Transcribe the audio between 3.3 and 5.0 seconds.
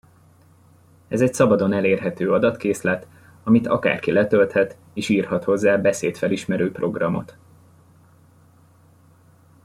amit akárki letölthet,